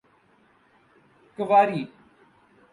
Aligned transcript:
Khanauri 1.37 1.91